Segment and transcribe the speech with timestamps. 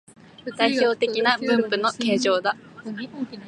[0.57, 2.57] 代表的な分布の形状だ